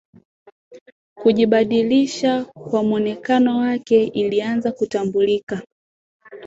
Kujibadilisha 1.15 2.45
kwa 2.45 2.83
mwonekano 2.83 3.57
wake 3.57 4.03
ilianza 4.03 4.71
kutambulika 4.71 5.61